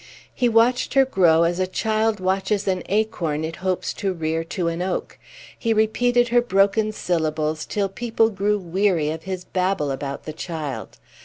[0.33, 4.67] He watched her growth as a child watches an acorn it hopes to rear to
[4.67, 5.19] an oak.
[5.55, 10.33] He repeated her broken baby syllables till people grew weary of his babble about the
[10.33, 10.97] child.